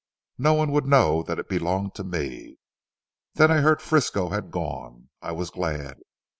No 0.39 0.55
one 0.55 0.71
would 0.71 0.87
know 0.87 1.21
that 1.21 1.37
it 1.37 1.47
belonged 1.47 1.93
to 1.93 2.03
me. 2.03 2.57
Then 3.35 3.51
I 3.51 3.57
heard 3.61 3.83
Frisco 3.83 4.29
had 4.29 4.49
gone. 4.49 5.09
I 5.21 5.31
was 5.31 5.51
glad. 5.51 5.99